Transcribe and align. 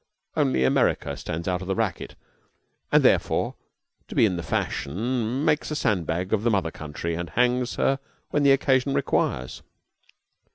Only 0.35 0.63
America 0.63 1.15
stands 1.15 1.47
out 1.47 1.61
of 1.61 1.67
the 1.67 1.75
racket, 1.75 2.15
and 2.91 3.03
therefore 3.03 3.53
to 4.07 4.15
be 4.15 4.25
in 4.25 4.41
fashion 4.41 5.45
makes 5.45 5.69
a 5.69 5.75
sand 5.75 6.07
bag 6.07 6.33
of 6.33 6.41
the 6.41 6.49
mother 6.49 6.71
country, 6.71 7.13
and 7.13 7.29
hangs 7.29 7.75
her 7.75 7.99
when 8.31 8.47
occasion 8.47 8.95
requires. 8.95 9.61